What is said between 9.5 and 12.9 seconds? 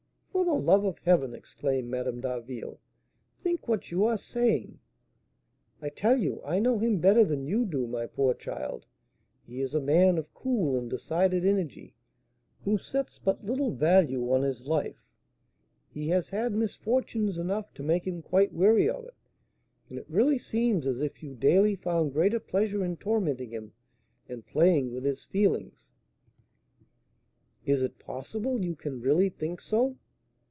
is a man of cool and decided energy, who